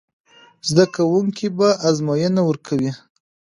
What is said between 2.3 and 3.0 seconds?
ورکوي.